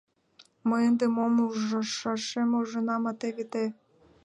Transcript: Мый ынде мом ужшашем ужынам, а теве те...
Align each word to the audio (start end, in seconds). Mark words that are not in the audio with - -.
Мый 0.69 0.83
ынде 0.89 1.05
мом 1.15 1.33
ужшашем 1.45 2.49
ужынам, 2.59 3.03
а 3.11 3.13
теве 3.19 3.45
те... 3.51 3.65